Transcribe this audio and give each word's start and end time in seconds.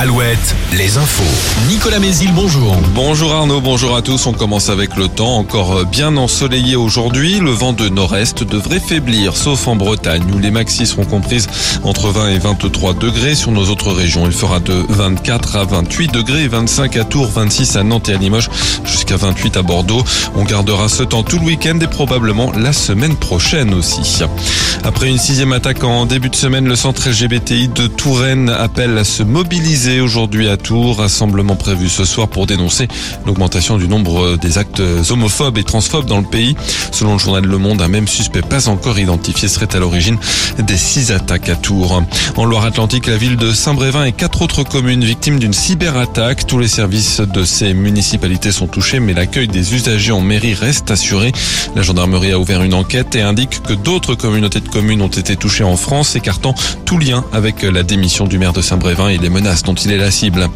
Alouette, 0.00 0.56
les 0.78 0.96
infos. 0.96 1.68
Nicolas 1.68 1.98
Mézil, 1.98 2.32
bonjour. 2.32 2.74
Bonjour 2.94 3.34
Arnaud, 3.34 3.60
bonjour 3.60 3.94
à 3.94 4.00
tous. 4.00 4.26
On 4.26 4.32
commence 4.32 4.70
avec 4.70 4.96
le 4.96 5.08
temps 5.08 5.36
encore 5.36 5.84
bien 5.84 6.16
ensoleillé 6.16 6.74
aujourd'hui. 6.74 7.38
Le 7.38 7.50
vent 7.50 7.74
de 7.74 7.90
nord-est 7.90 8.42
devrait 8.42 8.80
faiblir, 8.80 9.36
sauf 9.36 9.68
en 9.68 9.76
Bretagne 9.76 10.22
où 10.34 10.38
les 10.38 10.50
maxis 10.50 10.86
seront 10.86 11.04
comprises 11.04 11.48
entre 11.84 12.08
20 12.08 12.30
et 12.30 12.38
23 12.38 12.94
degrés. 12.94 13.34
Sur 13.34 13.50
nos 13.50 13.68
autres 13.68 13.92
régions, 13.92 14.24
il 14.24 14.32
fera 14.32 14.58
de 14.58 14.86
24 14.88 15.56
à 15.56 15.64
28 15.64 16.12
degrés, 16.14 16.48
25 16.48 16.96
à 16.96 17.04
Tours, 17.04 17.28
26 17.28 17.76
à 17.76 17.82
Nantes 17.82 18.08
et 18.08 18.14
à 18.14 18.16
Limoges, 18.16 18.48
jusqu'à 18.86 19.16
28 19.18 19.58
à 19.58 19.62
Bordeaux. 19.62 20.02
On 20.34 20.44
gardera 20.44 20.88
ce 20.88 21.02
temps 21.02 21.24
tout 21.24 21.38
le 21.38 21.44
week-end 21.44 21.78
et 21.78 21.86
probablement 21.86 22.52
la 22.52 22.72
semaine 22.72 23.16
prochaine 23.16 23.74
aussi. 23.74 24.00
Après 24.82 25.10
une 25.10 25.18
sixième 25.18 25.52
attaque 25.52 25.84
en 25.84 26.06
début 26.06 26.30
de 26.30 26.36
semaine, 26.36 26.66
le 26.66 26.76
centre 26.76 27.06
LGBTI 27.06 27.68
de 27.68 27.86
Touraine 27.86 28.48
appelle 28.48 28.96
à 28.96 29.04
se 29.04 29.22
mobiliser 29.22 29.89
aujourd'hui 29.98 30.48
à 30.48 30.56
Tours. 30.56 30.98
Rassemblement 30.98 31.56
prévu 31.56 31.88
ce 31.88 32.04
soir 32.04 32.28
pour 32.28 32.46
dénoncer 32.46 32.86
l'augmentation 33.26 33.78
du 33.78 33.88
nombre 33.88 34.36
des 34.36 34.58
actes 34.58 34.82
homophobes 35.10 35.58
et 35.58 35.64
transphobes 35.64 36.06
dans 36.06 36.18
le 36.18 36.26
pays. 36.26 36.54
Selon 36.92 37.14
le 37.14 37.18
journal 37.18 37.44
Le 37.44 37.58
Monde, 37.58 37.82
un 37.82 37.88
même 37.88 38.06
suspect 38.06 38.42
pas 38.42 38.68
encore 38.68 38.98
identifié 38.98 39.48
serait 39.48 39.74
à 39.74 39.78
l'origine 39.78 40.18
des 40.58 40.76
six 40.76 41.10
attaques 41.10 41.48
à 41.48 41.56
Tours. 41.56 42.02
En 42.36 42.44
Loire-Atlantique, 42.44 43.06
la 43.06 43.16
ville 43.16 43.36
de 43.36 43.52
Saint-Brévin 43.52 44.04
et 44.04 44.12
quatre 44.12 44.42
autres 44.42 44.62
communes 44.62 45.04
victimes 45.04 45.38
d'une 45.38 45.54
cyberattaque. 45.54 46.46
Tous 46.46 46.58
les 46.58 46.68
services 46.68 47.20
de 47.20 47.44
ces 47.44 47.72
municipalités 47.72 48.52
sont 48.52 48.66
touchés, 48.66 49.00
mais 49.00 49.14
l'accueil 49.14 49.48
des 49.48 49.74
usagers 49.74 50.12
en 50.12 50.20
mairie 50.20 50.54
reste 50.54 50.90
assuré. 50.90 51.32
La 51.74 51.82
gendarmerie 51.82 52.32
a 52.32 52.38
ouvert 52.38 52.62
une 52.62 52.74
enquête 52.74 53.16
et 53.16 53.22
indique 53.22 53.62
que 53.62 53.72
d'autres 53.72 54.14
communautés 54.14 54.60
de 54.60 54.68
communes 54.68 55.00
ont 55.00 55.08
été 55.08 55.36
touchées 55.36 55.64
en 55.64 55.76
France, 55.76 56.16
écartant 56.16 56.54
tout 56.84 56.98
lien 56.98 57.24
avec 57.32 57.62
la 57.62 57.82
démission 57.82 58.26
du 58.26 58.38
maire 58.38 58.52
de 58.52 58.60
Saint-Brévin 58.60 59.08
et 59.08 59.18
les 59.18 59.30
menaces 59.30 59.62
dont 59.62 59.74
il 59.84 59.92
est 59.92 59.96
la 59.96 60.10
cible. 60.10 60.48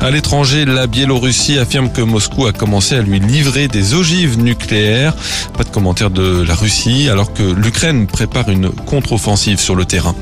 À 0.00 0.10
l'étranger, 0.10 0.64
la 0.64 0.86
Biélorussie 0.86 1.58
affirme 1.58 1.90
que 1.90 2.00
Moscou 2.00 2.46
a 2.46 2.52
commencé 2.52 2.94
à 2.96 3.02
lui 3.02 3.18
livrer 3.20 3.68
des 3.68 3.94
ogives 3.94 4.38
nucléaires. 4.38 5.14
Pas 5.56 5.64
de 5.64 5.70
commentaire 5.70 6.10
de 6.10 6.42
la 6.42 6.54
Russie, 6.54 7.08
alors 7.10 7.32
que 7.32 7.42
l'Ukraine 7.42 8.06
prépare 8.06 8.48
une 8.48 8.70
contre-offensive 8.70 9.58
sur 9.58 9.74
le 9.74 9.84
terrain. 9.84 10.14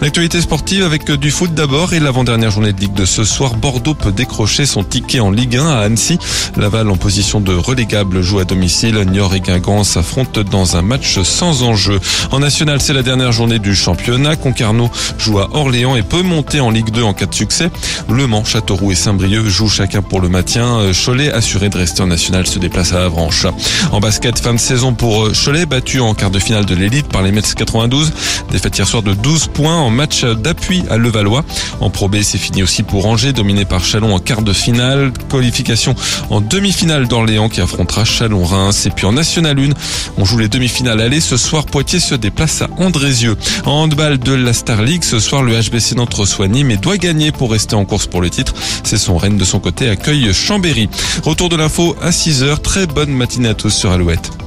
L'actualité 0.00 0.40
sportive 0.40 0.82
avec 0.82 1.10
du 1.10 1.30
foot 1.30 1.52
d'abord 1.52 1.92
et 1.92 2.00
l'avant-dernière 2.00 2.50
journée 2.50 2.72
de 2.72 2.80
Ligue 2.80 2.94
de 2.94 3.04
ce 3.04 3.22
soir. 3.22 3.56
Bordeaux 3.56 3.92
peut 3.92 4.12
décrocher 4.12 4.64
son 4.64 4.82
ticket 4.82 5.20
en 5.20 5.30
Ligue 5.30 5.58
1 5.58 5.66
à 5.68 5.80
Annecy. 5.80 6.18
Laval 6.56 6.88
en 6.88 6.96
position 6.96 7.38
de 7.38 7.54
relégable 7.54 8.22
joue 8.22 8.38
à 8.38 8.44
domicile. 8.46 8.96
Niort 8.96 9.34
et 9.34 9.40
Guingamp 9.40 9.84
s'affrontent 9.84 10.40
dans 10.42 10.78
un 10.78 10.80
match 10.80 11.20
sans 11.20 11.64
enjeu. 11.64 12.00
En 12.30 12.38
national, 12.38 12.80
c'est 12.80 12.94
la 12.94 13.02
dernière 13.02 13.32
journée 13.32 13.58
du 13.58 13.74
championnat. 13.74 14.36
Concarneau 14.36 14.90
joue 15.18 15.38
à 15.38 15.54
Orléans 15.54 15.96
et 15.96 16.02
peut 16.02 16.22
monter 16.22 16.60
en 16.60 16.70
Ligue 16.70 16.90
2 16.90 17.02
en 17.02 17.12
cas 17.12 17.26
de 17.26 17.34
succès. 17.34 17.70
Le 18.08 18.26
Mans, 18.26 18.44
Châteauroux 18.44 18.92
et 18.92 18.94
Saint-Brieuc 18.94 19.48
jouent 19.48 19.68
chacun 19.68 20.00
pour 20.00 20.22
le 20.22 20.30
maintien. 20.30 20.78
Cholet, 21.04 21.30
assuré 21.30 21.68
de 21.68 21.76
rester 21.76 22.00
en 22.00 22.06
national, 22.06 22.46
se 22.46 22.58
déplace 22.58 22.94
à 22.94 23.04
Avranches. 23.04 23.46
En 23.92 24.00
basket, 24.00 24.38
fin 24.38 24.54
de 24.54 24.60
saison 24.60 24.94
pour 24.94 25.28
Cholet, 25.32 25.66
battu 25.66 26.00
en 26.00 26.14
quart 26.14 26.30
de 26.30 26.38
finale 26.38 26.64
de 26.64 26.74
l'élite 26.74 27.08
par 27.08 27.20
les 27.20 27.32
Mets 27.32 27.42
92. 27.42 28.14
Défaite 28.50 28.78
hier 28.78 28.88
soir 28.88 29.02
de 29.02 29.12
12 29.12 29.48
points 29.48 29.76
en 29.76 29.89
match 29.90 30.24
d'appui 30.24 30.84
à 30.90 30.96
Levallois. 30.96 31.44
En 31.80 31.90
Pro 31.90 32.08
B, 32.08 32.16
c'est 32.22 32.38
fini 32.38 32.62
aussi 32.62 32.82
pour 32.82 33.06
Angers, 33.06 33.32
dominé 33.32 33.64
par 33.64 33.84
Chalon 33.84 34.14
en 34.14 34.18
quart 34.18 34.42
de 34.42 34.52
finale. 34.52 35.12
Qualification 35.28 35.94
en 36.30 36.40
demi-finale 36.40 37.08
d'Orléans 37.08 37.48
qui 37.48 37.60
affrontera 37.60 38.04
Chalon-Reims. 38.04 38.86
Et 38.86 38.90
puis 38.90 39.06
en 39.06 39.12
National 39.12 39.58
1, 39.58 39.70
on 40.16 40.24
joue 40.24 40.38
les 40.38 40.48
demi-finales 40.48 41.00
aller. 41.00 41.20
Ce 41.20 41.36
soir, 41.36 41.66
Poitiers 41.66 42.00
se 42.00 42.14
déplace 42.14 42.62
à 42.62 42.68
Andrézieux. 42.78 43.36
En 43.64 43.82
handball 43.82 44.18
de 44.18 44.32
la 44.32 44.52
Star 44.52 44.82
League, 44.82 45.04
ce 45.04 45.18
soir, 45.18 45.42
le 45.42 45.60
HBC 45.60 45.94
Nantes 45.96 46.14
reçoit 46.14 46.48
Nîmes 46.48 46.70
et 46.70 46.76
doit 46.76 46.96
gagner 46.96 47.32
pour 47.32 47.50
rester 47.50 47.74
en 47.74 47.84
course 47.84 48.06
pour 48.06 48.20
le 48.20 48.30
titre. 48.30 48.54
C'est 48.84 48.98
son 48.98 49.16
Rennes 49.16 49.38
de 49.38 49.44
son 49.44 49.60
côté 49.60 49.88
accueille 49.88 50.32
Chambéry. 50.32 50.88
Retour 51.24 51.48
de 51.48 51.56
l'info 51.56 51.96
à 52.02 52.10
6h. 52.10 52.60
Très 52.60 52.86
bonne 52.86 53.10
matinée 53.10 53.50
à 53.50 53.54
tous 53.54 53.70
sur 53.70 53.90
Alouette. 53.90 54.39